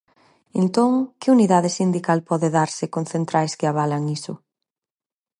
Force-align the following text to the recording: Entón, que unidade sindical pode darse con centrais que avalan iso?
Entón, 0.61 0.91
que 1.19 1.31
unidade 1.35 1.69
sindical 1.79 2.19
pode 2.29 2.47
darse 2.57 2.85
con 2.93 3.03
centrais 3.13 3.53
que 3.59 3.65
avalan 3.71 4.03
iso? 4.17 4.33